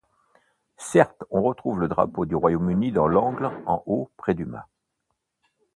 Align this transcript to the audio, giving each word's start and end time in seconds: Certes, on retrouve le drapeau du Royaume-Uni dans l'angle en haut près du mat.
Certes, 0.79 1.23
on 1.29 1.43
retrouve 1.43 1.79
le 1.79 1.87
drapeau 1.87 2.25
du 2.25 2.33
Royaume-Uni 2.33 2.91
dans 2.91 3.07
l'angle 3.07 3.51
en 3.67 3.83
haut 3.85 4.09
près 4.17 4.33
du 4.33 4.45
mat. 4.45 4.67